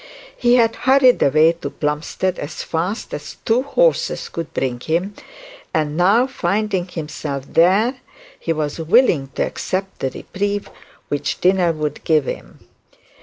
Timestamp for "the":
9.99-10.09